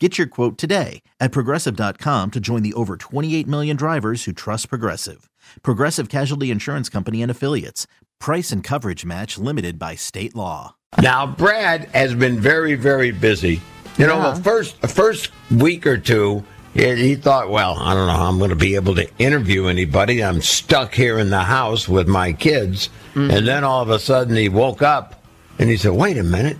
Get 0.00 0.18
your 0.18 0.26
quote 0.26 0.58
today 0.58 1.02
at 1.20 1.30
progressive.com 1.30 2.32
to 2.32 2.40
join 2.40 2.62
the 2.64 2.72
over 2.74 2.96
28 2.96 3.46
million 3.46 3.76
drivers 3.76 4.24
who 4.24 4.32
trust 4.32 4.68
Progressive. 4.68 5.30
Progressive 5.62 6.08
Casualty 6.08 6.50
Insurance 6.50 6.88
Company 6.88 7.22
and 7.22 7.30
Affiliates. 7.30 7.86
Price 8.18 8.50
and 8.50 8.64
coverage 8.64 9.04
match 9.04 9.38
limited 9.38 9.78
by 9.78 9.94
state 9.94 10.34
law. 10.34 10.74
Now, 11.00 11.28
Brad 11.28 11.84
has 11.94 12.12
been 12.12 12.40
very, 12.40 12.74
very 12.74 13.12
busy. 13.12 13.60
You 13.96 14.08
know, 14.08 14.16
Yeah. 14.18 14.32
the 14.32 14.42
first 14.42 14.80
the 14.80 14.88
first 14.88 15.30
week 15.48 15.86
or 15.86 15.96
two, 15.96 16.42
he, 16.72 16.92
he 16.96 17.14
thought, 17.14 17.48
well, 17.50 17.78
I 17.78 17.94
don't 17.94 18.08
know 18.08 18.14
how 18.14 18.28
I'm 18.28 18.38
going 18.38 18.50
to 18.50 18.56
be 18.56 18.74
able 18.74 18.96
to 18.96 19.08
interview 19.18 19.66
anybody. 19.66 20.24
I'm 20.24 20.42
stuck 20.42 20.92
here 20.92 21.20
in 21.20 21.30
the 21.30 21.42
house 21.44 21.88
with 21.88 22.08
my 22.08 22.32
kids. 22.32 22.88
Mm-hmm. 23.14 23.30
And 23.30 23.46
then 23.46 23.62
all 23.62 23.80
of 23.82 23.90
a 23.90 24.00
sudden 24.00 24.34
he 24.34 24.48
woke 24.48 24.82
up 24.82 25.22
and 25.60 25.70
he 25.70 25.76
said, 25.76 25.92
wait 25.92 26.18
a 26.18 26.24
minute. 26.24 26.56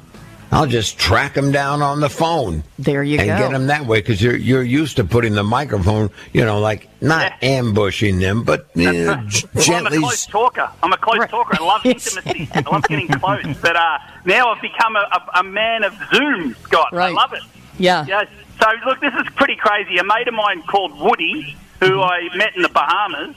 I'll 0.52 0.66
just 0.66 0.98
track 0.98 1.34
them 1.34 1.50
down 1.52 1.82
on 1.82 2.00
the 2.00 2.08
phone. 2.08 2.62
There 2.78 3.02
you 3.02 3.18
and 3.18 3.26
go. 3.26 3.32
And 3.34 3.42
get 3.42 3.52
them 3.52 3.66
that 3.68 3.86
way 3.86 3.98
because 4.00 4.22
you're 4.22 4.36
you're 4.36 4.62
used 4.62 4.96
to 4.96 5.04
putting 5.04 5.34
the 5.34 5.42
microphone, 5.42 6.10
you 6.32 6.44
know, 6.44 6.60
like 6.60 6.88
not 7.00 7.32
ambushing 7.42 8.18
them, 8.18 8.44
but 8.44 8.68
you 8.74 8.92
know, 8.92 9.16
g- 9.28 9.46
Well, 9.54 9.74
I'm 9.74 9.86
a 9.86 9.90
close 9.98 10.26
talker. 10.26 10.70
I'm 10.82 10.92
a 10.92 10.96
close 10.96 11.18
Right. 11.18 11.30
talker. 11.30 11.56
I 11.60 11.64
love 11.64 11.80
intimacy. 11.86 12.48
I 12.54 12.60
love 12.70 12.84
getting 12.84 13.08
close. 13.08 13.44
But 13.60 13.76
uh, 13.76 13.98
now 14.24 14.50
I've 14.50 14.62
become 14.62 14.96
a, 14.96 15.00
a, 15.34 15.40
a 15.40 15.42
man 15.42 15.82
of 15.84 15.94
Zoom, 16.14 16.54
Scott. 16.62 16.88
I 16.92 16.96
Right. 16.96 17.14
love 17.14 17.32
it. 17.32 17.42
Yeah. 17.78 18.04
Yeah. 18.06 18.24
So 18.62 18.68
look, 18.86 19.00
this 19.00 19.12
is 19.14 19.26
pretty 19.34 19.56
crazy. 19.56 19.98
A 19.98 20.04
mate 20.04 20.28
of 20.28 20.34
mine 20.34 20.62
called 20.62 20.98
Woody, 21.00 21.56
who 21.80 22.00
I 22.00 22.28
met 22.36 22.54
in 22.54 22.62
the 22.62 22.68
Bahamas 22.68 23.34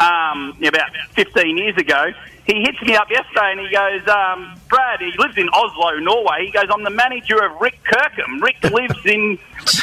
um, 0.00 0.56
about 0.66 0.90
15 1.14 1.56
years 1.56 1.76
ago. 1.76 2.12
He 2.46 2.60
hits 2.60 2.80
me 2.82 2.94
up 2.94 3.10
yesterday 3.10 3.52
and 3.52 3.60
he 3.60 3.70
goes, 3.70 4.06
um, 4.08 4.54
Brad, 4.68 5.00
he 5.00 5.12
lives 5.18 5.36
in 5.36 5.48
Oslo, 5.48 5.98
Norway. 5.98 6.46
He 6.46 6.52
goes, 6.52 6.66
I'm 6.70 6.84
the 6.84 6.90
manager 6.90 7.42
of 7.42 7.60
Rick 7.60 7.80
Kirkham. 7.84 8.40
Rick 8.40 8.62
lives 8.64 9.04
in 9.04 9.38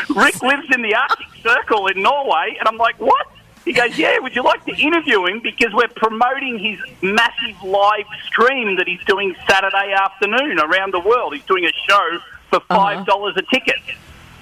Rick 0.16 0.42
lives 0.42 0.68
in 0.74 0.82
the 0.82 0.96
Arctic 0.96 1.28
Circle 1.42 1.88
in 1.88 2.02
Norway. 2.02 2.56
And 2.58 2.68
I'm 2.68 2.78
like, 2.78 3.00
what? 3.02 3.28
He 3.66 3.74
goes, 3.74 3.98
yeah, 3.98 4.20
would 4.20 4.36
you 4.36 4.44
like 4.44 4.64
to 4.66 4.76
interview 4.76 5.26
him? 5.26 5.40
Because 5.42 5.74
we're 5.74 5.88
promoting 5.90 6.60
his 6.60 6.80
massive 7.02 7.62
live 7.64 8.06
stream 8.26 8.76
that 8.78 8.88
he's 8.88 9.04
doing 9.06 9.36
Saturday 9.48 9.94
afternoon 9.94 10.60
around 10.60 10.94
the 10.94 11.00
world. 11.00 11.34
He's 11.34 11.46
doing 11.46 11.66
a 11.66 11.72
show 11.90 12.20
for 12.50 12.60
$5 12.60 13.38
a 13.38 13.42
ticket. 13.44 13.80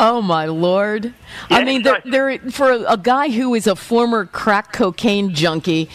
Oh 0.03 0.19
my 0.19 0.45
lord! 0.45 1.13
I 1.51 1.63
mean, 1.63 1.83
so- 1.83 1.95
they're, 2.05 2.37
they're 2.39 2.51
for 2.51 2.71
a 2.71 2.97
guy 2.97 3.29
who 3.29 3.53
is 3.53 3.67
a 3.67 3.75
former 3.75 4.25
crack 4.25 4.73
cocaine 4.73 5.33
junkie, 5.35 5.89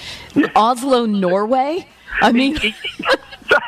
Oslo, 0.55 1.07
Norway. 1.07 1.89
I 2.23 2.31
mean, 2.31 2.57
so, 3.51 3.59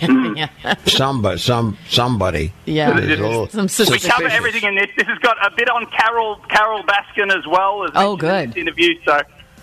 Yeah. 0.00 0.48
Mm. 0.62 0.88
Somebody, 0.96 1.38
some 1.38 1.76
somebody. 1.88 2.52
Yeah. 2.66 2.96
is 2.98 3.04
a 3.04 3.06
little 3.08 3.48
Some 3.48 3.68
We 3.90 3.98
cover 3.98 4.28
everything 4.28 4.64
in 4.64 4.74
this. 4.76 4.88
This 4.96 5.06
has 5.08 5.18
got 5.18 5.36
a 5.44 5.50
bit 5.54 5.68
on 5.68 5.86
Carole 5.86 6.36
Carole 6.48 6.82
Baskin 6.84 7.36
as 7.36 7.46
well. 7.46 7.84
As 7.84 7.90
Oh, 7.94 8.16
mentioned 8.16 8.42
in 8.42 8.50
good. 8.50 8.58
interview. 8.60 9.00
So, 9.04 9.20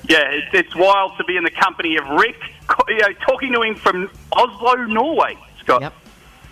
yeah, 0.09 0.29
it's, 0.31 0.47
it's 0.53 0.75
wild 0.75 1.13
to 1.17 1.23
be 1.23 1.37
in 1.37 1.43
the 1.43 1.51
company 1.51 1.97
of 1.97 2.07
Rick, 2.09 2.37
you 2.89 2.97
know, 2.99 3.13
talking 3.27 3.53
to 3.53 3.61
him 3.61 3.75
from 3.75 4.09
Oslo, 4.33 4.75
Norway. 4.85 5.37
Scott. 5.61 5.81
Yep. 5.81 5.93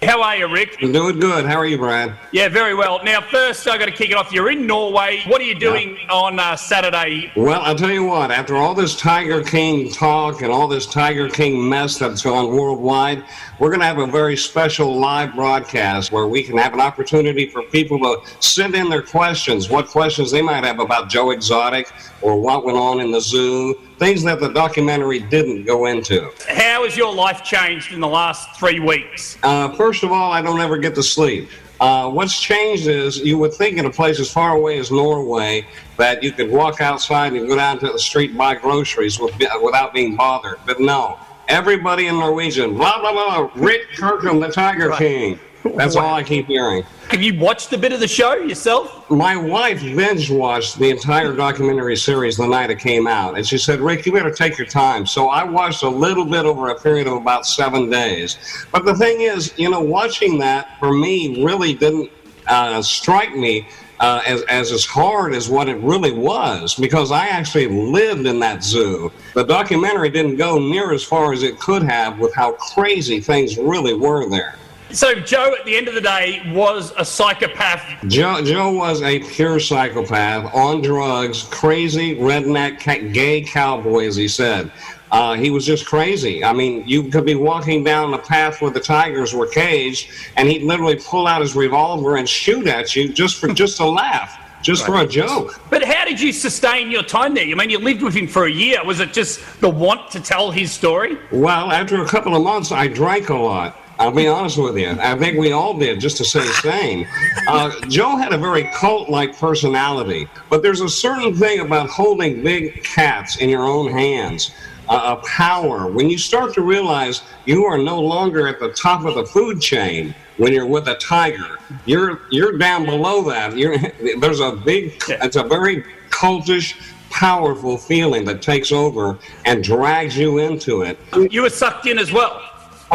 How 0.06 0.22
are 0.22 0.36
you, 0.36 0.52
Rick? 0.52 0.78
I'm 0.82 0.92
doing 0.92 1.18
good. 1.18 1.46
How 1.46 1.56
are 1.56 1.66
you, 1.66 1.78
Brad? 1.78 2.14
Yeah, 2.32 2.50
very 2.50 2.76
well. 2.76 3.02
Now, 3.06 3.22
first, 3.22 3.66
I've 3.68 3.80
got 3.80 3.86
to 3.86 3.92
kick 3.92 4.10
it 4.10 4.18
off. 4.18 4.34
You're 4.34 4.52
in 4.52 4.68
Norway. 4.68 5.22
What 5.28 5.40
are 5.40 5.46
you 5.46 5.56
doing 5.56 5.98
on 6.10 6.40
uh, 6.40 6.58
Saturday? 6.58 7.32
Well, 7.38 7.62
I'll 7.62 7.76
tell 7.76 7.92
you 7.92 8.04
what, 8.04 8.30
after 8.30 8.58
all 8.58 8.74
this 8.74 8.98
Tiger 8.98 9.42
King 9.42 9.90
talk 9.92 10.42
and 10.42 10.52
all 10.52 10.68
this 10.68 10.86
Tiger 10.86 11.30
King 11.30 11.70
mess 11.70 11.98
that's 11.98 12.22
gone 12.22 12.50
worldwide, 12.50 13.24
we're 13.60 13.70
going 13.70 13.80
to 13.80 13.86
have 13.86 14.00
a 14.00 14.08
very 14.08 14.36
special 14.36 15.00
live 15.00 15.36
broadcast 15.36 16.12
where 16.12 16.28
we 16.28 16.44
can 16.44 16.58
have 16.58 16.74
an 16.74 16.82
opportunity 16.82 17.48
for 17.48 17.64
people 17.64 17.98
to 18.00 18.18
send 18.42 18.76
in 18.76 18.90
their 18.90 19.04
questions, 19.04 19.70
what 19.70 19.88
questions 19.88 20.32
they 20.32 20.42
might 20.42 20.66
have 20.66 20.80
about 20.80 21.10
Joe 21.10 21.32
Exotic 21.32 21.90
or 22.22 22.42
what 22.42 22.66
went 22.66 22.78
on 22.78 23.00
in 23.00 23.12
the 23.12 23.22
zoo, 23.22 23.80
things 24.04 24.22
that 24.24 24.42
the 24.42 24.50
documentary 24.50 25.20
didn't 25.20 25.64
go 25.64 25.86
into. 25.86 26.30
How 26.50 26.84
has 26.84 26.98
your 26.98 27.14
life 27.14 27.42
changed 27.42 27.94
in 27.94 28.02
the 28.02 28.08
last 28.08 28.60
three 28.60 28.82
weeks? 28.82 29.38
Uh, 29.44 29.74
first 29.76 30.04
of 30.04 30.12
all, 30.12 30.30
I 30.30 30.42
don't 30.42 30.60
ever 30.60 30.78
get 30.78 30.94
to 30.96 31.04
sleep. 31.04 31.50
Uh, 31.80 32.10
what's 32.10 32.38
changed 32.38 32.88
is 32.88 33.20
you 33.20 33.38
would 33.38 33.54
think 33.54 33.78
in 33.78 33.86
a 33.86 33.90
place 33.90 34.20
as 34.20 34.30
far 34.30 34.58
away 34.58 34.78
as 34.78 34.92
Norway 34.92 35.66
that 35.98 36.22
you 36.22 36.34
could 36.34 36.52
walk 36.52 36.82
outside 36.82 37.32
and 37.32 37.48
go 37.48 37.56
down 37.56 37.80
to 37.80 37.88
the 37.88 38.00
street 38.00 38.32
and 38.32 38.38
buy 38.38 38.56
groceries 38.56 39.20
with, 39.20 39.34
without 39.62 39.94
being 39.94 40.18
bothered. 40.18 40.60
But 40.66 40.82
no, 40.82 41.18
everybody 41.48 42.08
in 42.08 42.16
Norwegian, 42.16 42.76
blah, 42.76 43.00
blah, 43.00 43.14
blah, 43.14 43.52
Rick 43.56 43.88
Kirkham, 43.96 44.42
the 44.42 44.50
Tiger 44.50 44.90
right. 44.90 44.98
King. 44.98 45.40
That's 45.76 45.96
wow. 45.96 46.06
all 46.06 46.16
I 46.16 46.24
keep 46.24 46.48
hearing. 46.48 46.84
Have 47.10 47.22
you 47.22 47.40
watched 47.40 47.72
a 47.74 47.78
bit 47.78 47.94
of 47.94 48.00
the 48.00 48.08
show 48.08 48.34
yourself? 48.36 49.10
My 49.10 49.36
wife 49.36 49.82
binge 49.82 50.30
watched 50.30 50.78
the 50.78 50.90
entire 50.90 51.34
documentary 51.34 51.96
series 51.96 52.38
the 52.38 52.48
night 52.48 52.70
it 52.70 52.80
came 52.80 53.08
out, 53.08 53.38
and 53.38 53.48
she 53.48 53.58
said, 53.58 53.80
"Rick, 53.80 54.06
you 54.06 54.12
better 54.12 54.32
take 54.32 54.58
your 54.58 54.68
time." 54.68 55.06
So 55.06 55.30
I 55.30 55.44
watched 55.44 55.84
a 55.84 55.90
little 55.90 56.26
bit 56.26 56.46
over 56.46 56.70
a 56.70 56.80
period 56.80 57.08
of 57.08 57.14
about 57.14 57.46
seven 57.46 57.90
days. 57.90 58.38
But 58.72 58.86
the 58.86 58.96
thing 58.96 59.22
is, 59.22 59.54
you 59.58 59.70
know, 59.70 59.82
watching 59.82 60.38
that 60.40 60.80
for 60.80 60.92
me 60.92 61.44
really 61.44 61.74
didn't 61.74 62.12
uh, 62.48 62.82
strike 62.82 63.36
me 63.36 63.68
uh, 64.00 64.22
as, 64.26 64.42
as 64.44 64.72
as 64.72 64.86
hard 64.86 65.34
as 65.34 65.50
what 65.50 65.70
it 65.70 65.78
really 65.78 66.12
was 66.12 66.76
because 66.76 67.12
I 67.12 67.28
actually 67.28 67.68
lived 67.68 68.26
in 68.26 68.40
that 68.40 68.64
zoo. 68.64 69.12
The 69.34 69.44
documentary 69.44 70.10
didn't 70.10 70.36
go 70.36 70.60
near 70.60 70.92
as 70.92 71.04
far 71.04 71.32
as 71.32 71.44
it 71.44 71.58
could 71.60 71.84
have 71.84 72.20
with 72.20 72.34
how 72.34 72.54
crazy 72.54 73.22
things 73.22 73.58
really 73.58 73.94
were 73.94 74.30
there. 74.30 74.56
So 74.94 75.16
Joe, 75.16 75.56
at 75.60 75.66
the 75.66 75.76
end 75.76 75.88
of 75.88 75.96
the 75.96 76.02
day, 76.02 76.44
was 76.54 76.94
a 76.98 77.04
psychopath. 77.04 77.82
Joe, 78.08 78.44
Joe 78.44 78.72
was 78.72 79.02
a 79.02 79.22
pure 79.22 79.60
psychopath 79.60 80.54
on 80.54 80.82
drugs, 80.82 81.48
crazy 81.50 82.16
redneck 82.16 83.12
gay 83.12 83.42
cowboy, 83.42 84.06
as 84.06 84.16
he 84.16 84.28
said. 84.28 84.72
Uh, 85.12 85.34
he 85.34 85.50
was 85.50 85.66
just 85.66 85.88
crazy. 85.88 86.44
I 86.44 86.54
mean, 86.54 86.88
you 86.88 87.10
could 87.10 87.26
be 87.26 87.34
walking 87.34 87.84
down 87.84 88.12
the 88.12 88.20
path 88.20 88.62
where 88.62 88.70
the 88.70 88.80
tigers 88.80 89.34
were 89.34 89.48
caged, 89.48 90.12
and 90.38 90.48
he'd 90.48 90.62
literally 90.62 91.00
pull 91.04 91.26
out 91.26 91.42
his 91.42 91.56
revolver 91.56 92.18
and 92.18 92.30
shoot 92.30 92.68
at 92.68 92.96
you 92.96 93.12
just 93.12 93.40
for 93.40 93.48
just 93.48 93.80
a 93.80 93.86
laugh 93.86 94.40
just 94.62 94.88
right. 94.88 95.02
for 95.02 95.06
a 95.06 95.08
joke. 95.08 95.60
But 95.70 95.84
how 95.84 96.06
did 96.06 96.22
you 96.22 96.32
sustain 96.32 96.90
your 96.90 97.04
time 97.04 97.34
there? 97.34 97.44
I 97.44 97.54
mean, 97.54 97.70
you 97.70 97.80
lived 97.80 98.02
with 98.02 98.14
him 98.14 98.28
for 98.28 98.46
a 98.46 98.52
year. 98.52 98.82
Was 98.86 99.02
it 99.02 99.12
just 99.12 99.60
the 99.60 99.70
want 99.70 100.10
to 100.12 100.22
tell 100.22 100.52
his 100.52 100.72
story? 100.72 101.18
Well, 101.32 101.70
after 101.70 102.02
a 102.02 102.08
couple 102.08 102.34
of 102.36 102.44
months, 102.44 102.72
I 102.72 102.88
drank 102.88 103.28
a 103.28 103.36
lot. 103.36 103.78
I'll 104.04 104.12
be 104.12 104.28
honest 104.28 104.58
with 104.58 104.78
you. 104.78 104.98
I 105.00 105.18
think 105.18 105.40
we 105.40 105.54
all 105.54 105.78
did, 105.78 106.02
just 106.02 106.18
to 106.18 106.26
say 106.26 106.42
the 106.42 106.54
same. 106.56 107.08
Uh, 107.48 107.72
Joe 107.88 108.18
had 108.18 108.34
a 108.34 108.38
very 108.38 108.66
cult 108.74 109.08
like 109.08 109.40
personality, 109.40 110.28
but 110.50 110.62
there's 110.62 110.82
a 110.82 110.90
certain 110.90 111.34
thing 111.34 111.62
about 111.62 111.88
holding 111.90 112.44
big 112.44 112.84
cats 112.84 113.38
in 113.38 113.48
your 113.48 113.64
own 113.64 113.90
hands. 113.90 114.52
Uh, 114.90 115.16
a 115.18 115.26
power. 115.26 115.90
When 115.90 116.10
you 116.10 116.18
start 116.18 116.54
to 116.56 116.62
realize 116.62 117.22
you 117.46 117.64
are 117.64 117.78
no 117.78 118.02
longer 118.02 118.46
at 118.46 118.60
the 118.60 118.74
top 118.74 119.06
of 119.06 119.16
the 119.16 119.26
food 119.26 119.62
chain 119.62 120.14
when 120.36 120.52
you're 120.52 120.66
with 120.66 120.90
a 120.90 120.96
tiger, 120.96 121.58
you're 121.86 122.24
you're 122.30 122.58
down 122.58 122.84
below 122.84 123.24
that. 123.30 123.56
You're, 123.56 123.78
there's 124.20 124.42
a 124.42 124.52
big. 124.52 125.02
It's 125.08 125.38
a 125.38 125.44
very 125.44 125.86
cultish, 126.10 126.76
powerful 127.10 127.78
feeling 127.78 128.26
that 128.26 128.42
takes 128.42 128.74
over 128.74 129.18
and 129.46 129.64
drags 129.64 130.18
you 130.18 130.40
into 130.40 130.82
it. 130.82 131.00
You 131.32 131.44
were 131.44 131.50
sucked 131.50 131.88
in 131.88 131.98
as 131.98 132.12
well. 132.12 132.42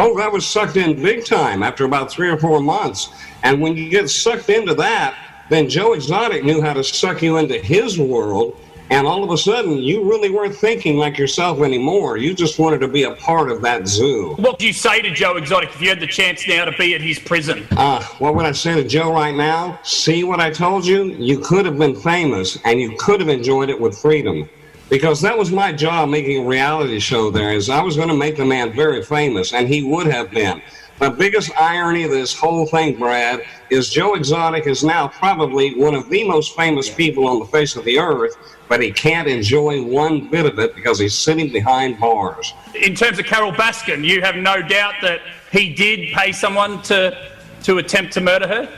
Oh, 0.01 0.17
that 0.17 0.31
was 0.31 0.47
sucked 0.47 0.77
in 0.77 1.03
big 1.03 1.25
time 1.25 1.61
after 1.61 1.83
about 1.83 2.09
three 2.09 2.29
or 2.29 2.37
four 2.37 2.61
months. 2.61 3.09
And 3.43 3.59
when 3.59 3.75
you 3.75 3.89
get 3.89 4.09
sucked 4.09 4.47
into 4.47 4.73
that, 4.75 5.13
then 5.49 5.67
Joe 5.67 5.91
Exotic 5.91 6.45
knew 6.45 6.61
how 6.61 6.71
to 6.71 6.85
suck 6.85 7.21
you 7.21 7.35
into 7.35 7.57
his 7.57 7.99
world. 7.99 8.57
And 8.91 9.05
all 9.05 9.25
of 9.25 9.29
a 9.29 9.37
sudden, 9.37 9.73
you 9.73 10.09
really 10.09 10.29
weren't 10.29 10.55
thinking 10.55 10.95
like 10.95 11.17
yourself 11.17 11.59
anymore. 11.59 12.15
You 12.15 12.33
just 12.33 12.59
wanted 12.59 12.79
to 12.79 12.87
be 12.87 13.03
a 13.03 13.11
part 13.15 13.51
of 13.51 13.61
that 13.63 13.89
zoo. 13.89 14.35
What 14.37 14.57
do 14.57 14.65
you 14.65 14.71
say 14.71 15.01
to 15.01 15.11
Joe 15.11 15.35
Exotic 15.35 15.71
if 15.71 15.81
you 15.81 15.89
had 15.89 15.99
the 15.99 16.07
chance 16.07 16.47
now 16.47 16.63
to 16.63 16.71
be 16.77 16.95
at 16.95 17.01
his 17.01 17.19
prison? 17.19 17.67
Uh, 17.71 18.01
what 18.19 18.35
would 18.35 18.45
I 18.45 18.53
say 18.53 18.81
to 18.81 18.87
Joe 18.87 19.11
right 19.11 19.35
now? 19.35 19.81
See 19.83 20.23
what 20.23 20.39
I 20.39 20.49
told 20.49 20.85
you? 20.85 21.07
You 21.15 21.39
could 21.39 21.65
have 21.65 21.77
been 21.77 21.93
famous 21.97 22.57
and 22.63 22.79
you 22.79 22.95
could 22.97 23.19
have 23.19 23.29
enjoyed 23.29 23.69
it 23.69 23.79
with 23.79 23.97
freedom 23.97 24.49
because 24.89 25.21
that 25.21 25.37
was 25.37 25.51
my 25.51 25.71
job 25.71 26.09
making 26.09 26.43
a 26.43 26.47
reality 26.47 26.99
show 26.99 27.29
there 27.29 27.53
is 27.53 27.69
I 27.69 27.81
was 27.81 27.95
going 27.95 28.09
to 28.09 28.15
make 28.15 28.37
the 28.37 28.45
man 28.45 28.73
very 28.73 29.03
famous 29.03 29.53
and 29.53 29.67
he 29.67 29.83
would 29.83 30.07
have 30.07 30.31
been. 30.31 30.61
The 30.99 31.09
biggest 31.09 31.51
irony 31.57 32.03
of 32.03 32.11
this 32.11 32.37
whole 32.37 32.65
thing, 32.65 32.99
Brad, 32.99 33.41
is 33.69 33.89
Joe 33.89 34.15
Exotic 34.15 34.67
is 34.67 34.83
now 34.83 35.07
probably 35.07 35.73
one 35.75 35.95
of 35.95 36.09
the 36.09 36.27
most 36.27 36.57
famous 36.57 36.93
people 36.93 37.25
on 37.25 37.39
the 37.39 37.45
face 37.45 37.77
of 37.77 37.85
the 37.85 37.97
earth, 37.97 38.35
but 38.67 38.81
he 38.81 38.91
can't 38.91 39.29
enjoy 39.29 39.81
one 39.81 40.27
bit 40.27 40.45
of 40.45 40.59
it 40.59 40.75
because 40.75 40.99
he's 40.99 41.17
sitting 41.17 41.53
behind 41.53 42.01
bars. 42.01 42.53
In 42.75 42.95
terms 42.95 43.17
of 43.17 43.25
Carole 43.25 43.53
Baskin, 43.53 44.03
you 44.03 44.21
have 44.21 44.35
no 44.35 44.61
doubt 44.61 44.95
that 45.01 45.21
he 45.53 45.73
did 45.73 46.13
pay 46.13 46.33
someone 46.33 46.81
to 46.83 47.29
to 47.63 47.77
attempt 47.77 48.13
to 48.13 48.21
murder 48.21 48.47
her? 48.47 48.69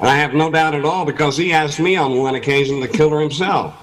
I 0.00 0.16
have 0.16 0.34
no 0.34 0.50
doubt 0.50 0.74
at 0.74 0.84
all 0.84 1.04
because 1.04 1.36
he 1.36 1.52
asked 1.52 1.80
me 1.80 1.96
on 1.96 2.18
one 2.18 2.34
occasion 2.34 2.80
to 2.80 2.88
kill 2.88 3.10
her 3.10 3.20
himself. 3.20 3.74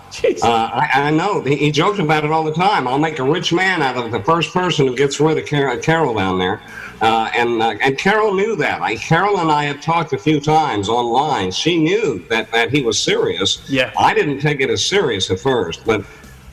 Uh, 0.44 0.69
I, 0.71 0.89
I, 0.94 1.12
know. 1.12 1.42
He, 1.42 1.56
he, 1.56 1.71
jokes 1.71 2.00
about 2.00 2.24
it 2.24 2.31
all 2.31 2.44
the 2.44 2.54
time. 2.54 2.88
I'll 2.88 3.00
make 3.00 3.19
a 3.19 3.24
rich 3.24 3.51
man 3.51 3.81
out 3.81 3.98
of 3.98 4.12
the 4.12 4.21
first 4.24 4.54
person 4.54 4.88
who 4.88 4.95
gets 4.95 5.19
rid 5.19 5.38
of 5.38 5.48
Car- 5.48 5.75
Carole 5.77 6.13
down 6.13 6.38
there. 6.38 6.62
Uh, 7.01 7.30
and 7.36 7.62
uh, 7.62 7.75
and 7.81 7.98
Carole 7.98 8.33
knew 8.33 8.56
that. 8.56 8.81
I, 8.81 8.95
Carole 8.95 9.39
and 9.39 9.51
I 9.51 9.65
had 9.65 9.81
talked 9.81 10.13
a 10.13 10.18
few 10.18 10.39
times 10.39 10.88
online. 10.88 11.51
She 11.51 11.77
knew 11.77 12.24
that, 12.30 12.51
that 12.51 12.71
he 12.71 12.83
was 12.83 13.00
serious. 13.00 13.68
Yeah. 13.69 13.92
I 13.98 14.13
didn't 14.13 14.39
take 14.39 14.62
it 14.62 14.69
as 14.69 14.86
serious 14.86 15.30
at 15.31 15.39
first, 15.39 15.86
but 15.86 16.06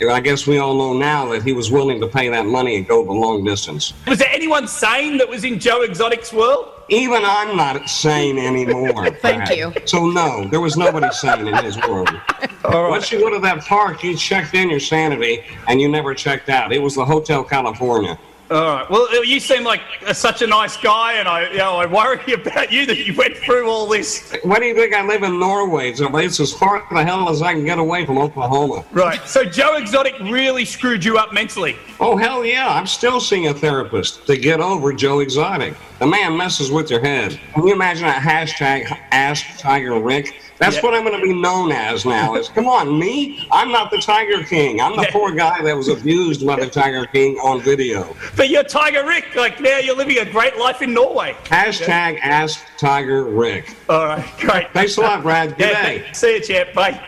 I 0.09 0.21
guess 0.21 0.47
we 0.47 0.59
all 0.59 0.75
know 0.75 0.95
now 0.95 1.29
that 1.31 1.43
he 1.43 1.53
was 1.53 1.71
willing 1.71 2.01
to 2.01 2.07
pay 2.07 2.29
that 2.31 2.47
money 2.47 2.77
and 2.77 2.89
go 2.89 3.05
the 3.05 3.13
long 3.13 3.45
distance. 3.45 3.93
Was 4.07 4.19
there 4.19 4.31
anyone 4.33 4.67
sane 4.67 5.19
that 5.19 5.29
was 5.29 5.45
in 5.45 5.59
Joe 5.59 5.83
Exotic's 5.83 6.33
world? 6.33 6.73
Even 6.89 7.23
I'm 7.25 7.57
not 7.57 7.89
sane 7.89 8.39
anymore. 8.39 9.11
Thank 9.23 9.51
you. 9.51 9.73
So 9.85 10.07
no, 10.09 10.49
there 10.49 10.61
was 10.61 10.77
nobody 10.77 11.11
sane 11.13 11.47
in 11.47 11.65
his 11.65 11.77
world. 11.87 12.11
Right. 12.63 12.91
Once 12.91 13.11
you 13.11 13.19
go 13.19 13.31
to 13.31 13.39
that 13.39 13.65
park, 13.65 14.05
you 14.05 14.15
checked 14.15 14.55
in 14.55 14.69
your 14.69 14.81
sanity 14.81 15.43
and 15.67 15.81
you 15.81 15.89
never 15.89 16.15
checked 16.15 16.51
out. 16.51 16.73
It 16.73 16.79
was 16.79 16.95
the 16.95 17.05
Hotel 17.05 17.43
California. 17.43 18.19
All 18.51 18.75
right. 18.75 18.91
Well, 18.91 19.07
uh, 19.13 19.21
you 19.21 19.39
seem 19.39 19.63
like 19.63 19.81
uh, 20.05 20.13
such 20.13 20.43
a 20.43 20.47
nice 20.47 20.77
guy, 20.77 21.13
and 21.15 21.29
I, 21.29 21.51
you 21.53 21.59
know, 21.59 21.77
I 21.77 21.87
worry 21.87 22.33
about 22.33 22.73
you 22.73 22.85
that 22.87 23.07
you 23.07 23.15
went 23.15 23.37
through 23.37 23.71
all 23.71 23.87
this. 23.87 24.37
Why 24.43 24.59
do 24.59 24.67
you 24.67 24.75
think 24.75 24.93
I 24.93 25.07
live 25.07 25.23
in 25.23 25.39
Norway? 25.39 25.95
So 25.95 26.17
it's 26.17 26.41
as 26.41 26.53
far 26.53 26.85
the 26.91 27.05
hell 27.05 27.29
as 27.29 27.43
I 27.43 27.53
can 27.53 27.65
get 27.65 27.79
away 27.79 28.05
from 28.05 28.19
Oklahoma. 28.19 28.85
Right. 28.91 29.21
So 29.29 29.45
Joe 29.45 29.77
Exotic 29.77 30.19
really 30.19 30.65
screwed 30.65 31.05
you 31.05 31.17
up 31.17 31.33
mentally. 31.33 31.77
Oh 32.01 32.17
hell 32.17 32.45
yeah! 32.45 32.69
I'm 32.69 32.89
still 32.89 33.21
seeing 33.21 33.47
a 33.47 33.55
therapist 33.55 34.27
to 34.27 34.37
get 34.37 34.61
over 34.61 34.93
Joe 34.93 35.21
Exotic. 35.21 35.75
The 36.01 36.07
man 36.09 36.37
messes 36.37 36.73
with 36.73 36.91
your 36.91 37.01
head. 37.01 37.39
Can 37.55 37.67
you 37.69 37.73
imagine 37.73 38.09
a 38.09 38.13
hashtag 38.13 38.99
Ask 39.13 39.59
Tiger 39.59 40.01
Rick? 40.01 40.41
That's 40.61 40.77
yeah. 40.77 40.83
what 40.83 40.95
I'm 40.95 41.05
going 41.05 41.19
to 41.19 41.27
be 41.27 41.33
known 41.33 41.73
as 41.73 42.05
now. 42.05 42.35
Is 42.37 42.51
come 42.51 42.67
on, 42.67 42.99
me? 42.99 43.49
I'm 43.51 43.73
not 43.73 43.91
the 43.91 43.97
Tiger 43.97 44.45
King. 44.45 44.79
I'm 44.79 44.95
the 44.95 45.05
yeah. 45.05 45.11
poor 45.11 45.33
guy 45.33 45.63
that 45.63 45.75
was 45.75 45.89
abused 45.89 46.47
by 46.47 46.61
the 46.61 46.69
Tiger 46.69 47.07
King 47.07 47.39
on 47.39 47.63
video. 47.63 48.15
But 48.37 48.51
you're 48.51 48.63
Tiger 48.63 49.07
Rick. 49.07 49.35
Like 49.35 49.59
now, 49.59 49.79
you're 49.79 49.97
living 49.97 50.19
a 50.19 50.31
great 50.31 50.59
life 50.59 50.83
in 50.83 50.93
Norway. 50.93 51.35
Hashtag 51.45 52.17
yeah. 52.17 52.21
Ask 52.23 52.63
Tiger 52.77 53.25
Rick. 53.25 53.75
All 53.89 54.05
right, 54.05 54.33
great. 54.39 54.71
Thanks 54.75 54.99
a 54.99 55.01
lot, 55.01 55.23
Brad. 55.23 55.57
Good 55.57 55.73
day. 55.73 56.07
See 56.13 56.35
you, 56.35 56.43
champ. 56.43 56.75
Bye. 56.75 57.07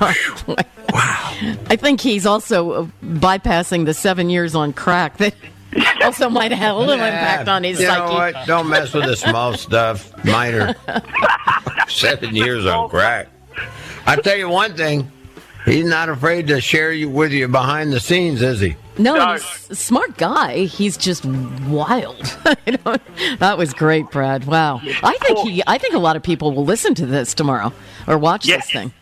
wow. 0.92 1.56
I 1.70 1.76
think 1.76 2.02
he's 2.02 2.26
also 2.26 2.70
uh, 2.72 2.86
bypassing 3.02 3.86
the 3.86 3.94
seven 3.94 4.28
years 4.28 4.54
on 4.54 4.74
crack 4.74 5.16
that 5.16 5.34
also 6.04 6.28
might 6.28 6.52
have 6.52 6.76
a 6.76 6.78
little 6.78 6.96
yeah, 6.96 7.06
impact 7.06 7.48
on 7.48 7.64
his 7.64 7.80
you 7.80 7.86
psyche. 7.86 8.06
Know 8.06 8.12
what? 8.12 8.46
Don't 8.46 8.68
mess 8.68 8.92
with 8.92 9.06
the 9.06 9.16
small 9.16 9.54
stuff. 9.54 10.12
Minor. 10.24 10.74
Seven 11.88 12.34
years 12.34 12.66
on 12.66 12.88
crack. 12.88 13.28
I 14.06 14.16
tell 14.16 14.36
you 14.36 14.48
one 14.48 14.76
thing. 14.76 15.10
He's 15.64 15.84
not 15.84 16.08
afraid 16.08 16.46
to 16.48 16.60
share 16.60 16.92
you 16.92 17.08
with 17.08 17.32
you 17.32 17.48
behind 17.48 17.92
the 17.92 17.98
scenes, 17.98 18.40
is 18.40 18.60
he? 18.60 18.76
No, 18.98 19.16
no. 19.16 19.32
he's 19.32 19.70
a 19.70 19.74
smart 19.74 20.16
guy. 20.16 20.64
He's 20.64 20.96
just 20.96 21.24
wild. 21.24 22.20
that 23.38 23.56
was 23.58 23.74
great, 23.74 24.08
Brad. 24.10 24.44
Wow. 24.46 24.80
I 25.02 25.18
think 25.20 25.38
he. 25.40 25.62
I 25.66 25.76
think 25.78 25.94
a 25.94 25.98
lot 25.98 26.16
of 26.16 26.22
people 26.22 26.52
will 26.52 26.64
listen 26.64 26.94
to 26.94 27.06
this 27.06 27.34
tomorrow 27.34 27.72
or 28.06 28.16
watch 28.16 28.46
yes. 28.46 28.66
this 28.66 28.72
thing. 28.72 28.92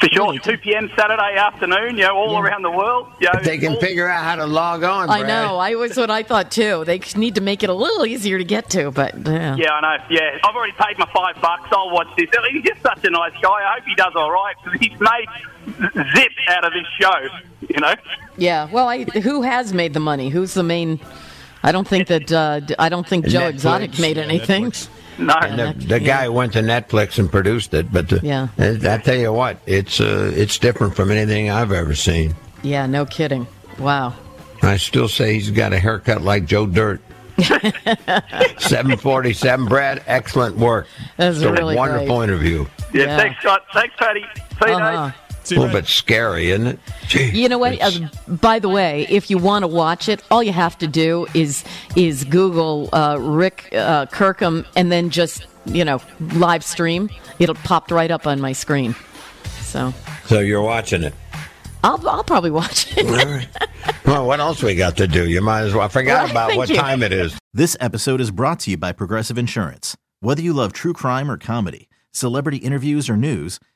For 0.00 0.08
sure, 0.10 0.38
2 0.38 0.58
p.m. 0.58 0.90
Saturday 0.94 1.36
afternoon, 1.36 1.96
you 1.96 2.02
know, 2.04 2.14
all 2.16 2.38
around 2.38 2.62
the 2.62 2.70
world. 2.70 3.08
You 3.18 3.28
know, 3.32 3.40
they 3.42 3.56
can 3.58 3.74
all- 3.74 3.80
figure 3.80 4.08
out 4.08 4.24
how 4.24 4.36
to 4.36 4.46
log 4.46 4.82
on. 4.84 5.08
I 5.08 5.20
Brad. 5.20 5.28
know. 5.28 5.58
I 5.58 5.74
was 5.74 5.96
what 5.96 6.10
I 6.10 6.22
thought 6.22 6.50
too. 6.50 6.84
They 6.84 7.00
need 7.16 7.34
to 7.36 7.40
make 7.40 7.62
it 7.62 7.70
a 7.70 7.74
little 7.74 8.04
easier 8.04 8.36
to 8.36 8.44
get 8.44 8.68
to, 8.70 8.90
but 8.90 9.14
yeah. 9.26 9.56
Yeah, 9.56 9.72
I 9.72 9.80
know. 9.98 10.04
Yeah, 10.10 10.38
I've 10.44 10.54
already 10.54 10.72
paid 10.74 10.98
my 10.98 11.06
five 11.14 11.40
bucks. 11.40 11.68
I'll 11.72 11.90
watch 11.90 12.08
this. 12.16 12.28
He's 12.50 12.62
just 12.62 12.82
such 12.82 13.04
a 13.04 13.10
nice 13.10 13.32
guy. 13.40 13.48
I 13.48 13.74
hope 13.78 13.84
he 13.86 13.94
does 13.94 14.12
all 14.14 14.30
right 14.30 14.54
because 14.64 14.80
he's 14.80 15.00
made 15.00 15.26
zip 16.14 16.32
out 16.48 16.64
of 16.64 16.72
this 16.72 16.86
show. 17.00 17.28
You 17.68 17.80
know. 17.80 17.94
Yeah. 18.36 18.68
Well, 18.70 18.88
I, 18.88 19.04
who 19.04 19.42
has 19.42 19.72
made 19.72 19.94
the 19.94 20.00
money? 20.00 20.28
Who's 20.28 20.52
the 20.54 20.62
main? 20.62 21.00
I 21.62 21.72
don't 21.72 21.88
think 21.88 22.08
that. 22.08 22.30
Uh, 22.30 22.60
d- 22.60 22.74
I 22.78 22.88
don't 22.90 23.06
think 23.08 23.26
Joe 23.26 23.40
Netflix. 23.40 23.50
Exotic 23.54 23.98
made 23.98 24.16
Yeah, 24.18 24.22
anything. 24.24 24.72
No. 25.18 25.34
The, 25.40 25.74
the 25.78 26.00
Yeah. 26.00 26.22
guy 26.22 26.28
went 26.28 26.52
to 26.54 26.60
Netflix 26.60 27.18
and 27.18 27.30
produced 27.30 27.72
it, 27.74 27.90
but 27.92 28.08
the, 28.08 28.20
Yeah. 28.22 28.48
I 28.58 28.98
tell 28.98 29.16
you 29.16 29.32
what, 29.32 29.58
it's 29.66 30.00
uh, 30.00 30.32
it's 30.34 30.58
different 30.58 30.94
from 30.96 31.10
anything 31.10 31.50
I've 31.50 31.72
ever 31.72 31.94
seen. 31.94 32.34
Yeah. 32.62 32.86
No 32.86 33.06
kidding. 33.06 33.46
Wow. 33.78 34.14
I 34.62 34.76
still 34.78 35.08
say 35.08 35.34
he's 35.34 35.50
got 35.50 35.72
a 35.72 35.78
haircut 35.78 36.22
like 36.22 36.46
Joe 36.46 36.66
Dirt. 36.66 37.00
747, 38.58 39.66
Brad. 39.66 40.02
Excellent 40.06 40.56
work. 40.56 40.86
That's 41.16 41.36
It's 41.36 41.44
a 41.44 41.52
really 41.52 41.76
wonderful 41.76 42.16
great. 42.18 42.24
interview. 42.30 42.66
Yeah, 42.92 43.02
Yeah. 43.04 43.16
Thanks, 43.18 43.40
Scott. 43.40 43.64
Thanks, 43.72 43.94
Patty. 43.98 44.24
See 44.62 44.70
you, 44.70 44.74
Uh-huh. 44.74 45.10
A 45.52 45.54
little 45.60 45.72
bit 45.72 45.86
scary, 45.86 46.50
isn't 46.50 46.66
it? 46.66 46.78
Gee, 47.08 47.30
You 47.42 47.48
know 47.48 47.58
what? 47.58 47.80
Uh, 47.80 48.08
by 48.26 48.58
the 48.58 48.68
way, 48.68 49.06
if 49.10 49.30
you 49.30 49.38
want 49.38 49.62
to 49.62 49.66
watch 49.68 50.08
it, 50.08 50.22
all 50.30 50.42
you 50.42 50.52
have 50.52 50.76
to 50.78 50.86
do 50.86 51.26
is 51.34 51.64
is 51.94 52.24
Google 52.24 52.88
uh, 52.92 53.16
Rick 53.20 53.68
uh, 53.72 54.06
Kirkham 54.06 54.64
and 54.76 54.90
then 54.90 55.10
just 55.10 55.46
you 55.66 55.84
know 55.84 56.00
live 56.20 56.64
stream. 56.64 57.10
It'll 57.38 57.54
pop 57.54 57.90
right 57.90 58.10
up 58.10 58.26
on 58.26 58.40
my 58.40 58.52
screen. 58.52 58.94
So 59.62 59.92
so 60.26 60.40
you're 60.40 60.62
watching 60.62 61.02
it. 61.02 61.14
I'll 61.84 62.08
I'll 62.08 62.24
probably 62.24 62.50
watch 62.50 62.96
it. 62.96 63.06
All 63.06 63.12
right. 63.34 63.48
Well, 64.04 64.24
what 64.26 64.38
else 64.38 64.62
we 64.62 64.74
got 64.76 64.96
to 64.98 65.08
do? 65.08 65.28
You 65.28 65.40
might 65.40 65.62
as 65.62 65.72
well. 65.74 65.82
I 65.82 65.88
forgot 65.88 66.22
Right, 66.22 66.30
about 66.30 66.56
what 66.56 66.68
you. 66.68 66.76
time 66.76 67.02
it 67.02 67.12
is. 67.12 67.36
This 67.52 67.76
episode 67.80 68.20
is 68.20 68.30
brought 68.30 68.60
to 68.60 68.70
you 68.70 68.76
by 68.76 68.92
Progressive 68.92 69.36
Insurance. 69.36 69.96
Whether 70.20 70.42
you 70.42 70.52
love 70.52 70.72
true 70.72 70.92
crime 70.92 71.28
or 71.30 71.36
comedy, 71.36 71.88
celebrity 72.12 72.58
interviews 72.58 73.08
or 73.10 73.16
news, 73.16 73.58